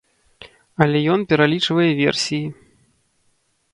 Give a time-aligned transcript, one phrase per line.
[0.85, 2.43] Але ён пералічвае версіі.